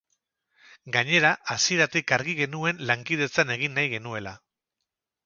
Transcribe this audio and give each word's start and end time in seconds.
Gainera, 0.93 1.33
hasieratik 1.55 2.13
argi 2.19 2.35
genuen 2.39 2.81
lankidetzan 2.93 3.53
egin 3.57 3.77
nahi 3.79 3.93
genuela. 3.93 4.35